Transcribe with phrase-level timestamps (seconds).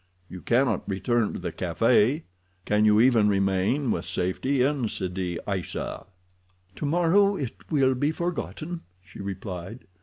[0.27, 2.23] "You cannot return to the café.
[2.65, 6.07] Can you even remain with safety in Sidi Aissa?"
[6.75, 9.85] "Tomorrow it will be forgotten," she replied.